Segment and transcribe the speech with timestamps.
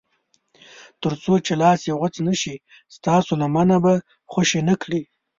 [1.01, 2.55] تر څو چې لاس یې غوڅ نه شي
[2.95, 3.93] ستاسو لمنه به
[4.31, 5.01] خوشي نه کړي.